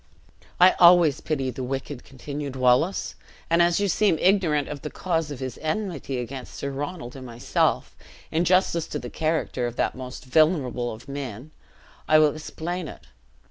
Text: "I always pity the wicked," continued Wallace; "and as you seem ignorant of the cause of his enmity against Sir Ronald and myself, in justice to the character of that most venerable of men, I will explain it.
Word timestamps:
"I 0.59 0.71
always 0.79 1.21
pity 1.21 1.51
the 1.51 1.63
wicked," 1.63 2.03
continued 2.03 2.55
Wallace; 2.55 3.13
"and 3.51 3.61
as 3.61 3.79
you 3.79 3.87
seem 3.87 4.17
ignorant 4.17 4.67
of 4.67 4.81
the 4.81 4.89
cause 4.89 5.29
of 5.29 5.39
his 5.39 5.59
enmity 5.61 6.17
against 6.17 6.55
Sir 6.55 6.71
Ronald 6.71 7.15
and 7.15 7.23
myself, 7.23 7.95
in 8.31 8.43
justice 8.43 8.87
to 8.87 8.97
the 8.97 9.11
character 9.11 9.67
of 9.67 9.75
that 9.75 9.93
most 9.93 10.25
venerable 10.25 10.91
of 10.91 11.07
men, 11.07 11.51
I 12.07 12.17
will 12.17 12.33
explain 12.33 12.87
it. 12.87 13.05